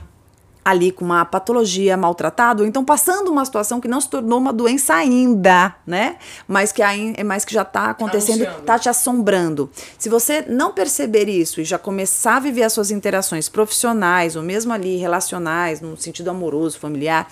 ali 0.63 0.91
com 0.91 1.05
uma 1.05 1.25
patologia 1.25 1.95
maltratado, 1.97 2.63
ou 2.63 2.69
então 2.69 2.83
passando 2.83 3.29
uma 3.29 3.43
situação 3.45 3.79
que 3.79 3.87
não 3.87 3.99
se 3.99 4.09
tornou 4.09 4.37
uma 4.37 4.53
doença 4.53 4.93
ainda, 4.93 5.75
né? 5.85 6.17
Mas 6.47 6.71
que 6.71 6.81
ainda, 6.81 7.23
mas 7.23 7.45
que 7.45 7.53
já 7.53 7.63
está 7.63 7.89
acontecendo, 7.89 8.43
está 8.43 8.77
te 8.77 8.89
assombrando. 8.89 9.69
Se 9.97 10.09
você 10.09 10.43
não 10.47 10.71
perceber 10.71 11.27
isso 11.27 11.61
e 11.61 11.63
já 11.63 11.77
começar 11.77 12.37
a 12.37 12.39
viver 12.39 12.63
as 12.63 12.73
suas 12.73 12.91
interações 12.91 13.49
profissionais 13.49 14.35
ou 14.35 14.43
mesmo 14.43 14.71
ali 14.71 14.97
relacionais, 14.97 15.81
no 15.81 15.97
sentido 15.97 16.29
amoroso, 16.29 16.77
familiar, 16.77 17.27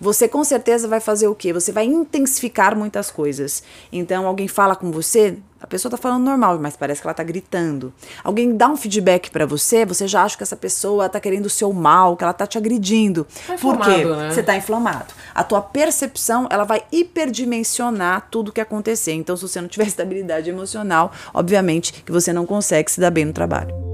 você 0.00 0.28
com 0.28 0.42
certeza 0.44 0.88
vai 0.88 1.00
fazer 1.00 1.28
o 1.28 1.34
quê? 1.34 1.52
Você 1.52 1.72
vai 1.72 1.86
intensificar 1.86 2.76
muitas 2.76 3.10
coisas. 3.10 3.62
Então, 3.90 4.26
alguém 4.26 4.48
fala 4.48 4.74
com 4.74 4.90
você, 4.90 5.38
a 5.62 5.66
pessoa 5.66 5.90
tá 5.90 5.96
falando 5.96 6.24
normal, 6.24 6.58
mas 6.58 6.76
parece 6.76 7.00
que 7.00 7.06
ela 7.06 7.14
tá 7.14 7.22
gritando. 7.22 7.92
Alguém 8.24 8.56
dá 8.56 8.68
um 8.68 8.76
feedback 8.76 9.30
para 9.30 9.46
você, 9.46 9.86
você 9.86 10.08
já 10.08 10.24
acha 10.24 10.36
que 10.36 10.42
essa 10.42 10.56
pessoa 10.56 11.08
tá 11.08 11.20
querendo 11.20 11.46
o 11.46 11.50
seu 11.50 11.72
mal, 11.72 12.16
que 12.16 12.24
ela 12.24 12.32
tá 12.32 12.46
te 12.48 12.58
agredindo. 12.58 13.24
Tá 13.46 13.54
Por 13.54 13.78
quê? 13.78 14.04
Né? 14.04 14.30
Você 14.30 14.42
tá 14.42 14.56
inflamado. 14.56 15.14
A 15.32 15.44
tua 15.44 15.62
percepção, 15.62 16.48
ela 16.50 16.64
vai 16.64 16.82
hiperdimensionar 16.90 18.26
tudo 18.28 18.52
que 18.52 18.60
acontecer. 18.60 19.12
Então, 19.12 19.36
se 19.36 19.42
você 19.42 19.60
não 19.60 19.68
tiver 19.68 19.86
estabilidade 19.88 20.50
emocional, 20.50 21.12
obviamente 21.32 22.02
que 22.04 22.10
você 22.10 22.32
não 22.32 22.44
consegue 22.44 22.90
se 22.90 23.00
dar 23.00 23.10
bem 23.10 23.24
no 23.24 23.32
trabalho. 23.32 23.91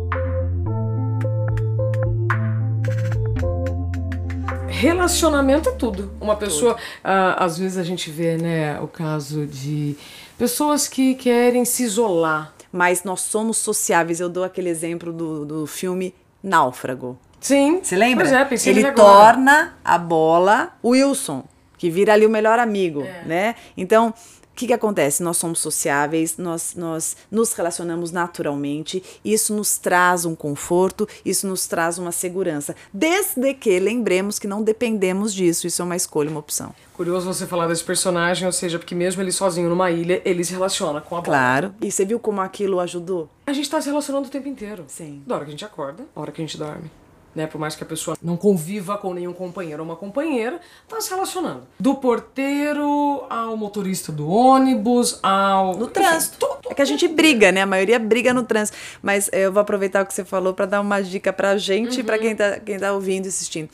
Relacionamento 4.78 5.68
é 5.68 5.72
tudo. 5.72 6.12
Uma 6.20 6.36
pessoa, 6.36 6.74
uh, 6.74 7.34
às 7.36 7.58
vezes 7.58 7.76
a 7.76 7.82
gente 7.82 8.10
vê, 8.10 8.36
né, 8.36 8.80
o 8.80 8.86
caso 8.86 9.46
de 9.46 9.96
pessoas 10.38 10.86
que 10.86 11.14
querem 11.14 11.64
se 11.64 11.82
isolar. 11.82 12.52
Mas 12.70 13.02
nós 13.02 13.20
somos 13.20 13.56
sociáveis. 13.58 14.20
Eu 14.20 14.28
dou 14.28 14.44
aquele 14.44 14.68
exemplo 14.68 15.12
do, 15.12 15.44
do 15.44 15.66
filme 15.66 16.14
Náufrago. 16.42 17.18
Sim. 17.40 17.80
Você 17.82 17.96
lembra? 17.96 18.24
Pois 18.24 18.36
é, 18.36 18.44
pensei 18.44 18.72
Ele 18.72 18.92
torna 18.92 19.74
a 19.84 19.96
bola 19.96 20.72
Wilson, 20.84 21.44
que 21.76 21.88
vira 21.88 22.12
ali 22.12 22.26
o 22.26 22.30
melhor 22.30 22.58
amigo, 22.58 23.02
é. 23.02 23.22
né? 23.24 23.54
Então, 23.76 24.12
que, 24.58 24.66
que 24.66 24.72
acontece? 24.72 25.22
Nós 25.22 25.36
somos 25.36 25.60
sociáveis, 25.60 26.36
nós, 26.36 26.74
nós 26.74 27.16
nos 27.30 27.52
relacionamos 27.52 28.10
naturalmente, 28.10 29.00
isso 29.24 29.54
nos 29.54 29.78
traz 29.78 30.24
um 30.24 30.34
conforto, 30.34 31.08
isso 31.24 31.46
nos 31.46 31.68
traz 31.68 31.96
uma 31.96 32.10
segurança, 32.10 32.74
desde 32.92 33.54
que 33.54 33.78
lembremos 33.78 34.36
que 34.36 34.48
não 34.48 34.60
dependemos 34.60 35.32
disso, 35.32 35.68
isso 35.68 35.80
é 35.80 35.84
uma 35.84 35.94
escolha, 35.94 36.28
uma 36.28 36.40
opção. 36.40 36.74
Curioso 36.92 37.32
você 37.32 37.46
falar 37.46 37.68
desse 37.68 37.84
personagem, 37.84 38.46
ou 38.46 38.52
seja, 38.52 38.80
porque 38.80 38.96
mesmo 38.96 39.22
ele 39.22 39.30
sozinho 39.30 39.68
numa 39.68 39.92
ilha, 39.92 40.20
ele 40.24 40.42
se 40.42 40.52
relaciona 40.52 41.00
com 41.00 41.16
a 41.16 41.20
bola. 41.20 41.24
Claro. 41.24 41.74
E 41.80 41.92
você 41.92 42.04
viu 42.04 42.18
como 42.18 42.40
aquilo 42.40 42.80
ajudou? 42.80 43.30
A 43.46 43.52
gente 43.52 43.70
tá 43.70 43.80
se 43.80 43.88
relacionando 43.88 44.26
o 44.26 44.30
tempo 44.30 44.48
inteiro. 44.48 44.84
Sim. 44.88 45.22
Da 45.24 45.36
hora 45.36 45.44
que 45.44 45.50
a 45.50 45.52
gente 45.52 45.64
acorda, 45.64 46.04
da 46.12 46.20
hora 46.20 46.32
que 46.32 46.42
a 46.42 46.44
gente 46.44 46.58
dorme 46.58 46.90
né? 47.34 47.46
Por 47.46 47.58
mais 47.58 47.74
que 47.74 47.82
a 47.82 47.86
pessoa 47.86 48.16
não 48.22 48.36
conviva 48.36 48.96
com 48.98 49.14
nenhum 49.14 49.32
companheiro 49.32 49.82
ou 49.82 49.88
uma 49.88 49.96
companheira, 49.96 50.60
tá 50.88 51.00
se 51.00 51.10
relacionando. 51.10 51.62
Do 51.78 51.94
porteiro 51.94 53.24
ao 53.28 53.56
motorista 53.56 54.10
do 54.10 54.28
ônibus, 54.28 55.18
ao. 55.22 55.76
No 55.76 55.86
trânsito. 55.86 56.46
É 56.68 56.74
que 56.74 56.82
a 56.82 56.84
gente 56.84 57.06
briga, 57.08 57.52
né? 57.52 57.62
A 57.62 57.66
maioria 57.66 57.98
briga 57.98 58.34
no 58.34 58.42
trânsito. 58.42 58.76
Mas 59.02 59.30
eu 59.32 59.52
vou 59.52 59.60
aproveitar 59.60 60.02
o 60.02 60.06
que 60.06 60.14
você 60.14 60.24
falou 60.24 60.52
para 60.52 60.66
dar 60.66 60.80
uma 60.80 61.00
dica 61.00 61.32
pra 61.32 61.56
gente 61.56 61.94
uhum. 61.94 62.00
e 62.00 62.04
pra 62.04 62.18
quem 62.18 62.34
tá, 62.34 62.58
quem 62.60 62.78
tá 62.78 62.92
ouvindo 62.92 63.26
e 63.26 63.28
assistindo. 63.28 63.68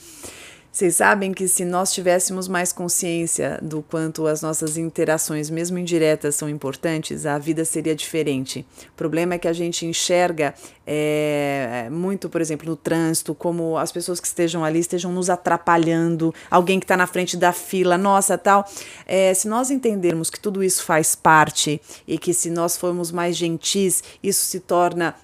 Vocês 0.75 0.97
sabem 0.97 1.33
que 1.33 1.47
se 1.47 1.63
nós 1.63 1.93
tivéssemos 1.93 2.49
mais 2.49 2.73
consciência 2.73 3.57
do 3.61 3.81
quanto 3.81 4.27
as 4.27 4.41
nossas 4.41 4.75
interações, 4.75 5.49
mesmo 5.49 5.77
indiretas, 5.77 6.35
são 6.35 6.49
importantes, 6.49 7.25
a 7.25 7.37
vida 7.37 7.63
seria 7.63 7.95
diferente. 7.95 8.65
O 8.89 8.95
problema 8.97 9.35
é 9.35 9.37
que 9.37 9.47
a 9.47 9.53
gente 9.53 9.85
enxerga 9.85 10.53
é, 10.85 11.87
muito, 11.89 12.27
por 12.27 12.41
exemplo, 12.41 12.67
no 12.67 12.75
trânsito, 12.75 13.33
como 13.33 13.77
as 13.77 13.89
pessoas 13.89 14.19
que 14.19 14.27
estejam 14.27 14.65
ali 14.65 14.79
estejam 14.79 15.13
nos 15.13 15.29
atrapalhando, 15.29 16.35
alguém 16.51 16.77
que 16.77 16.83
está 16.83 16.97
na 16.97 17.07
frente 17.07 17.37
da 17.37 17.53
fila, 17.53 17.97
nossa, 17.97 18.37
tal. 18.37 18.69
É, 19.05 19.33
se 19.33 19.47
nós 19.47 19.71
entendermos 19.71 20.29
que 20.29 20.41
tudo 20.41 20.61
isso 20.61 20.83
faz 20.83 21.15
parte 21.15 21.81
e 22.05 22.17
que 22.17 22.33
se 22.33 22.49
nós 22.49 22.75
formos 22.75 23.13
mais 23.13 23.37
gentis, 23.37 24.03
isso 24.21 24.43
se 24.43 24.59
torna 24.59 25.15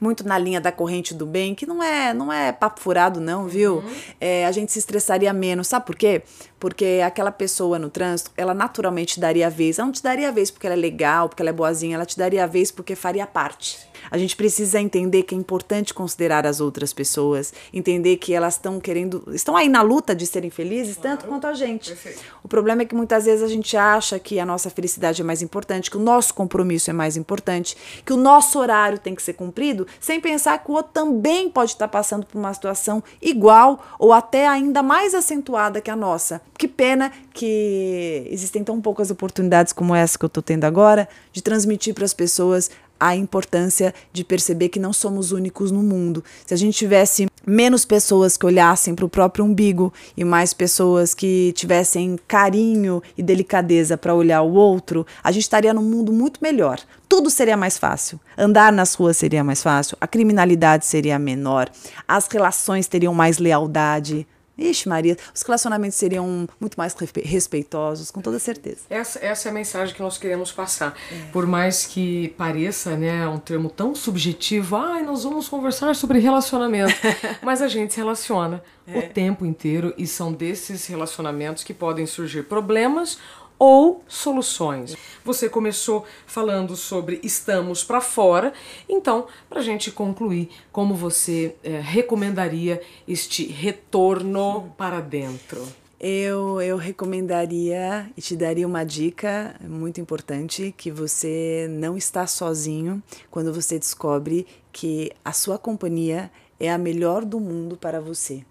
muito 0.00 0.26
na 0.26 0.38
linha 0.38 0.60
da 0.60 0.72
corrente 0.72 1.14
do 1.14 1.26
bem, 1.26 1.54
que 1.54 1.66
não 1.66 1.82
é 1.82 2.12
não 2.12 2.32
é 2.32 2.52
papo 2.52 2.80
furado 2.80 3.20
não, 3.20 3.46
viu? 3.46 3.76
Uhum. 3.76 3.94
É, 4.20 4.46
a 4.46 4.52
gente 4.52 4.72
se 4.72 4.78
estressaria 4.78 5.32
menos, 5.32 5.68
sabe 5.68 5.86
por 5.86 5.96
quê? 5.96 6.22
Porque 6.64 7.02
aquela 7.04 7.30
pessoa 7.30 7.78
no 7.78 7.90
trânsito, 7.90 8.30
ela 8.38 8.54
naturalmente 8.54 9.20
daria 9.20 9.48
a 9.48 9.50
vez. 9.50 9.78
Ela 9.78 9.84
não 9.84 9.92
te 9.92 10.02
daria 10.02 10.30
a 10.30 10.32
vez 10.32 10.50
porque 10.50 10.66
ela 10.66 10.74
é 10.74 10.78
legal, 10.78 11.28
porque 11.28 11.42
ela 11.42 11.50
é 11.50 11.52
boazinha, 11.52 11.94
ela 11.94 12.06
te 12.06 12.16
daria 12.16 12.42
a 12.42 12.46
vez 12.46 12.70
porque 12.70 12.96
faria 12.96 13.26
parte. 13.26 13.86
A 14.10 14.18
gente 14.18 14.36
precisa 14.36 14.80
entender 14.80 15.22
que 15.22 15.34
é 15.34 15.38
importante 15.38 15.94
considerar 15.94 16.46
as 16.46 16.60
outras 16.60 16.92
pessoas, 16.92 17.52
entender 17.72 18.16
que 18.16 18.34
elas 18.34 18.54
estão 18.54 18.80
querendo, 18.80 19.24
estão 19.32 19.56
aí 19.56 19.68
na 19.68 19.82
luta 19.82 20.14
de 20.14 20.26
serem 20.26 20.50
felizes 20.50 20.96
claro. 20.96 21.16
tanto 21.16 21.28
quanto 21.28 21.46
a 21.46 21.54
gente. 21.54 21.90
Perfeito. 21.90 22.22
O 22.42 22.48
problema 22.48 22.82
é 22.82 22.84
que 22.84 22.94
muitas 22.94 23.24
vezes 23.24 23.42
a 23.42 23.48
gente 23.48 23.76
acha 23.76 24.18
que 24.18 24.38
a 24.38 24.46
nossa 24.46 24.70
felicidade 24.70 25.20
é 25.22 25.24
mais 25.24 25.42
importante, 25.42 25.90
que 25.90 25.96
o 25.96 26.00
nosso 26.00 26.34
compromisso 26.34 26.90
é 26.90 26.92
mais 26.92 27.16
importante, 27.16 27.76
que 28.04 28.12
o 28.12 28.16
nosso 28.16 28.58
horário 28.58 28.98
tem 28.98 29.14
que 29.14 29.22
ser 29.22 29.34
cumprido, 29.34 29.86
sem 30.00 30.20
pensar 30.20 30.58
que 30.62 30.70
o 30.70 30.74
outro 30.74 30.92
também 30.92 31.48
pode 31.48 31.72
estar 31.72 31.88
passando 31.88 32.26
por 32.26 32.38
uma 32.38 32.52
situação 32.52 33.02
igual 33.20 33.84
ou 33.98 34.12
até 34.12 34.46
ainda 34.46 34.82
mais 34.82 35.14
acentuada 35.14 35.80
que 35.80 35.90
a 35.90 35.96
nossa. 35.96 36.40
Que 36.56 36.68
pena 36.68 37.10
que 37.32 38.26
existem 38.30 38.62
tão 38.62 38.80
poucas 38.80 39.10
oportunidades 39.10 39.72
como 39.72 39.94
essa 39.94 40.18
que 40.18 40.24
eu 40.24 40.28
estou 40.28 40.42
tendo 40.42 40.64
agora 40.64 41.08
de 41.32 41.42
transmitir 41.42 41.94
para 41.94 42.04
as 42.04 42.14
pessoas 42.14 42.70
a 42.98 43.14
importância 43.14 43.92
de 44.12 44.24
perceber 44.24 44.68
que 44.68 44.78
não 44.78 44.92
somos 44.92 45.32
únicos 45.32 45.70
no 45.70 45.82
mundo. 45.82 46.24
Se 46.46 46.54
a 46.54 46.56
gente 46.56 46.78
tivesse 46.78 47.26
menos 47.46 47.84
pessoas 47.84 48.36
que 48.36 48.46
olhassem 48.46 48.94
para 48.94 49.04
o 49.04 49.08
próprio 49.08 49.44
umbigo 49.44 49.92
e 50.16 50.24
mais 50.24 50.54
pessoas 50.54 51.12
que 51.12 51.52
tivessem 51.54 52.18
carinho 52.26 53.02
e 53.18 53.22
delicadeza 53.22 53.98
para 53.98 54.14
olhar 54.14 54.42
o 54.42 54.54
outro, 54.54 55.06
a 55.22 55.30
gente 55.30 55.42
estaria 55.42 55.74
num 55.74 55.82
mundo 55.82 56.12
muito 56.12 56.40
melhor. 56.40 56.80
Tudo 57.08 57.28
seria 57.28 57.56
mais 57.56 57.76
fácil. 57.76 58.18
Andar 58.38 58.72
nas 58.72 58.94
ruas 58.94 59.16
seria 59.16 59.44
mais 59.44 59.62
fácil, 59.62 59.96
a 60.00 60.06
criminalidade 60.06 60.86
seria 60.86 61.18
menor, 61.18 61.68
as 62.08 62.26
relações 62.26 62.86
teriam 62.86 63.12
mais 63.12 63.38
lealdade, 63.38 64.26
Ixi, 64.56 64.88
Maria, 64.88 65.16
os 65.34 65.42
relacionamentos 65.42 65.96
seriam 65.96 66.46
muito 66.60 66.76
mais 66.76 66.94
respeitosos, 67.24 68.10
com 68.10 68.20
toda 68.20 68.38
certeza. 68.38 68.82
Essa, 68.88 69.18
essa 69.24 69.48
é 69.48 69.50
a 69.50 69.54
mensagem 69.54 69.94
que 69.94 70.02
nós 70.02 70.16
queremos 70.16 70.52
passar. 70.52 70.94
É. 71.10 71.30
Por 71.32 71.46
mais 71.46 71.86
que 71.86 72.28
pareça 72.38 72.96
né, 72.96 73.26
um 73.26 73.38
termo 73.38 73.68
tão 73.68 73.94
subjetivo, 73.94 74.76
ah, 74.76 75.02
nós 75.02 75.24
vamos 75.24 75.48
conversar 75.48 75.94
sobre 75.96 76.18
relacionamento. 76.18 76.94
Mas 77.42 77.60
a 77.60 77.68
gente 77.68 77.92
se 77.92 77.98
relaciona 77.98 78.62
é. 78.86 78.98
o 78.98 79.02
tempo 79.08 79.44
inteiro 79.44 79.92
e 79.98 80.06
são 80.06 80.32
desses 80.32 80.86
relacionamentos 80.86 81.64
que 81.64 81.74
podem 81.74 82.06
surgir 82.06 82.44
problemas 82.44 83.18
ou 83.58 84.02
soluções. 84.08 84.96
Você 85.24 85.48
começou 85.48 86.04
falando 86.26 86.76
sobre 86.76 87.20
estamos 87.22 87.84
para 87.84 88.00
fora, 88.00 88.52
então, 88.88 89.26
para 89.48 89.60
a 89.60 89.62
gente 89.62 89.90
concluir, 89.90 90.50
como 90.72 90.94
você 90.94 91.54
é, 91.62 91.80
recomendaria 91.80 92.80
este 93.06 93.46
retorno 93.46 94.72
para 94.76 95.00
dentro? 95.00 95.66
Eu, 96.06 96.60
eu 96.60 96.76
recomendaria 96.76 98.10
e 98.14 98.20
te 98.20 98.36
daria 98.36 98.66
uma 98.66 98.84
dica 98.84 99.54
muito 99.62 100.00
importante 100.00 100.74
que 100.76 100.90
você 100.90 101.66
não 101.70 101.96
está 101.96 102.26
sozinho 102.26 103.02
quando 103.30 103.54
você 103.54 103.78
descobre 103.78 104.46
que 104.70 105.10
a 105.24 105.32
sua 105.32 105.56
companhia 105.56 106.30
é 106.60 106.70
a 106.70 106.76
melhor 106.76 107.24
do 107.24 107.40
mundo 107.40 107.76
para 107.76 108.00
você. 108.00 108.44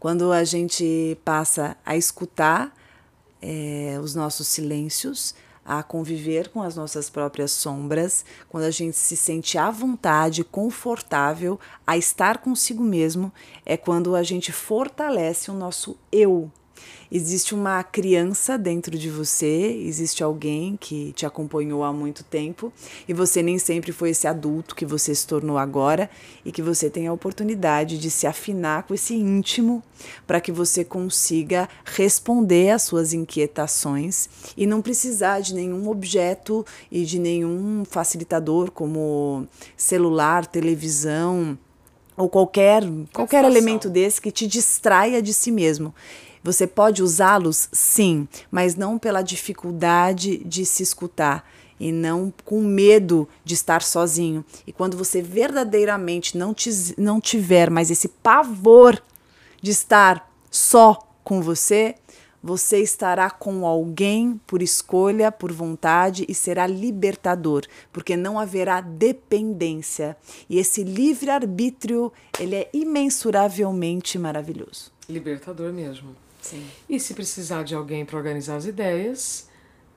Quando 0.00 0.32
a 0.32 0.44
gente 0.44 1.18
passa 1.24 1.76
a 1.84 1.96
escutar 1.96 2.72
é, 3.40 3.98
os 4.02 4.14
nossos 4.14 4.48
silêncios, 4.48 5.34
a 5.64 5.82
conviver 5.82 6.48
com 6.48 6.62
as 6.62 6.76
nossas 6.76 7.10
próprias 7.10 7.50
sombras, 7.52 8.24
quando 8.48 8.64
a 8.64 8.70
gente 8.70 8.96
se 8.96 9.14
sente 9.14 9.58
à 9.58 9.70
vontade, 9.70 10.42
confortável 10.42 11.60
a 11.86 11.94
estar 11.96 12.38
consigo 12.38 12.82
mesmo, 12.82 13.30
é 13.66 13.76
quando 13.76 14.16
a 14.16 14.22
gente 14.22 14.50
fortalece 14.50 15.50
o 15.50 15.54
nosso 15.54 15.94
eu, 16.10 16.50
existe 17.10 17.54
uma 17.54 17.82
criança 17.82 18.58
dentro 18.58 18.98
de 18.98 19.08
você, 19.10 19.82
existe 19.84 20.22
alguém 20.22 20.76
que 20.76 21.12
te 21.12 21.24
acompanhou 21.24 21.82
há 21.82 21.92
muito 21.92 22.22
tempo 22.22 22.72
e 23.08 23.14
você 23.14 23.42
nem 23.42 23.58
sempre 23.58 23.92
foi 23.92 24.10
esse 24.10 24.26
adulto 24.26 24.74
que 24.74 24.84
você 24.84 25.14
se 25.14 25.26
tornou 25.26 25.58
agora 25.58 26.10
e 26.44 26.52
que 26.52 26.62
você 26.62 26.90
tem 26.90 27.06
a 27.06 27.12
oportunidade 27.12 27.98
de 27.98 28.10
se 28.10 28.26
afinar 28.26 28.84
com 28.84 28.94
esse 28.94 29.14
íntimo 29.14 29.82
para 30.26 30.40
que 30.40 30.52
você 30.52 30.84
consiga 30.84 31.68
responder 31.84 32.70
às 32.70 32.82
suas 32.82 33.12
inquietações 33.12 34.28
e 34.56 34.66
não 34.66 34.82
precisar 34.82 35.40
de 35.40 35.54
nenhum 35.54 35.88
objeto 35.88 36.64
e 36.90 37.04
de 37.04 37.18
nenhum 37.18 37.84
facilitador 37.84 38.70
como 38.70 39.46
celular, 39.76 40.46
televisão 40.46 41.58
ou 42.16 42.28
qualquer 42.28 42.82
qualquer 43.12 43.44
elemento 43.44 43.88
desse 43.88 44.20
que 44.20 44.32
te 44.32 44.46
distraia 44.46 45.22
de 45.22 45.32
si 45.32 45.52
mesmo. 45.52 45.94
Você 46.42 46.66
pode 46.66 47.02
usá-los? 47.02 47.68
Sim, 47.72 48.28
mas 48.50 48.74
não 48.74 48.98
pela 48.98 49.22
dificuldade 49.22 50.38
de 50.38 50.64
se 50.64 50.82
escutar 50.82 51.48
e 51.80 51.92
não 51.92 52.32
com 52.44 52.60
medo 52.60 53.28
de 53.44 53.54
estar 53.54 53.82
sozinho. 53.82 54.44
E 54.66 54.72
quando 54.72 54.96
você 54.96 55.22
verdadeiramente 55.22 56.36
não, 56.36 56.52
te, 56.52 56.70
não 56.98 57.20
tiver 57.20 57.70
mais 57.70 57.90
esse 57.90 58.08
pavor 58.08 59.00
de 59.62 59.70
estar 59.70 60.30
só 60.50 60.98
com 61.22 61.40
você, 61.40 61.94
você 62.42 62.78
estará 62.78 63.30
com 63.30 63.66
alguém 63.66 64.40
por 64.46 64.62
escolha, 64.62 65.30
por 65.32 65.52
vontade 65.52 66.24
e 66.28 66.34
será 66.34 66.66
libertador, 66.66 67.64
porque 67.92 68.16
não 68.16 68.38
haverá 68.38 68.80
dependência. 68.80 70.16
E 70.48 70.58
esse 70.58 70.84
livre-arbítrio, 70.84 72.12
ele 72.38 72.54
é 72.54 72.70
imensuravelmente 72.72 74.18
maravilhoso. 74.18 74.92
Libertador 75.08 75.72
mesmo. 75.72 76.14
Sim. 76.50 76.64
E 76.88 76.98
se 76.98 77.14
precisar 77.14 77.62
de 77.62 77.74
alguém 77.74 78.04
para 78.04 78.16
organizar 78.16 78.56
as 78.56 78.64
ideias, 78.64 79.48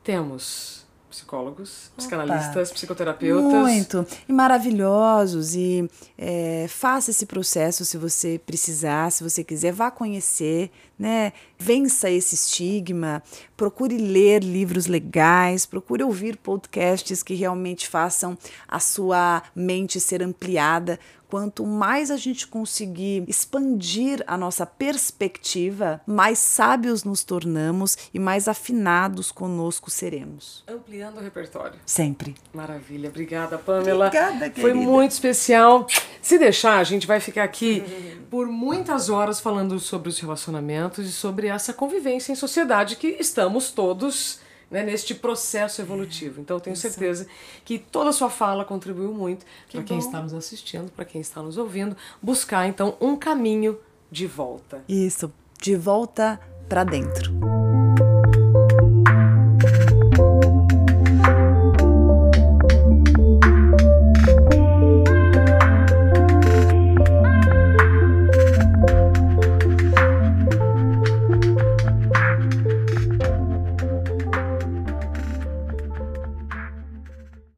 temos 0.03 0.81
psicólogos, 1.11 1.91
psicanalistas, 1.95 2.69
Opa. 2.69 2.75
psicoterapeutas. 2.75 3.51
Muito. 3.51 4.07
E 4.27 4.31
maravilhosos. 4.31 5.53
E 5.53 5.87
é, 6.17 6.65
faça 6.69 7.11
esse 7.11 7.25
processo 7.25 7.83
se 7.83 7.97
você 7.97 8.39
precisar, 8.43 9.11
se 9.11 9.21
você 9.21 9.43
quiser, 9.43 9.73
vá 9.73 9.91
conhecer, 9.91 10.71
né? 10.97 11.33
Vença 11.59 12.09
esse 12.09 12.33
estigma, 12.33 13.21
procure 13.57 13.97
ler 13.97 14.41
livros 14.41 14.87
legais, 14.87 15.65
procure 15.65 16.01
ouvir 16.03 16.37
podcasts 16.37 17.21
que 17.21 17.33
realmente 17.33 17.87
façam 17.87 18.37
a 18.67 18.79
sua 18.79 19.43
mente 19.53 19.99
ser 19.99 20.23
ampliada 20.23 20.97
quanto 21.31 21.65
mais 21.65 22.11
a 22.11 22.17
gente 22.17 22.45
conseguir 22.45 23.23
expandir 23.25 24.21
a 24.27 24.37
nossa 24.37 24.65
perspectiva, 24.65 26.01
mais 26.05 26.39
sábios 26.39 27.05
nos 27.05 27.23
tornamos 27.23 27.97
e 28.13 28.19
mais 28.19 28.49
afinados 28.49 29.31
conosco 29.31 29.89
seremos. 29.89 30.61
Ampliando 30.67 31.19
o 31.19 31.21
repertório. 31.21 31.79
Sempre. 31.85 32.35
Maravilha. 32.53 33.07
Obrigada, 33.07 33.57
Pamela. 33.57 34.07
Obrigada, 34.07 34.49
querida. 34.49 34.59
Foi 34.59 34.73
muito 34.73 35.11
especial. 35.11 35.87
Se 36.21 36.37
deixar, 36.37 36.79
a 36.79 36.83
gente 36.83 37.07
vai 37.07 37.21
ficar 37.21 37.45
aqui 37.45 37.81
por 38.29 38.47
muitas 38.47 39.07
horas 39.07 39.39
falando 39.39 39.79
sobre 39.79 40.09
os 40.09 40.19
relacionamentos 40.19 41.07
e 41.07 41.13
sobre 41.13 41.47
essa 41.47 41.71
convivência 41.71 42.33
em 42.33 42.35
sociedade 42.35 42.97
que 42.97 43.07
estamos 43.21 43.71
todos 43.71 44.41
né, 44.71 44.83
neste 44.83 45.13
processo 45.13 45.81
evolutivo. 45.81 46.39
Então, 46.39 46.55
eu 46.57 46.61
tenho 46.61 46.75
certeza 46.75 47.27
que 47.65 47.77
toda 47.77 48.09
a 48.09 48.13
sua 48.13 48.29
fala 48.29 48.63
contribuiu 48.63 49.13
muito 49.13 49.45
para 49.69 49.83
quem 49.83 49.99
está 49.99 50.21
nos 50.21 50.33
assistindo, 50.33 50.89
para 50.91 51.03
quem 51.03 51.19
está 51.19 51.43
nos 51.43 51.57
ouvindo, 51.57 51.95
buscar 52.21 52.65
então 52.65 52.95
um 53.01 53.17
caminho 53.17 53.77
de 54.09 54.25
volta. 54.25 54.83
Isso, 54.87 55.31
de 55.59 55.75
volta 55.75 56.39
para 56.69 56.85
dentro. 56.85 57.80